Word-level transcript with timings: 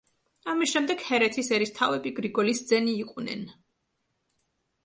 ამის 0.53 0.71
შემდეგ 0.71 1.03
ჰერეთის 1.09 1.51
ერისთავები 1.57 2.13
გრიგოლისძენი 2.21 2.97
იყვნენ. 3.05 3.45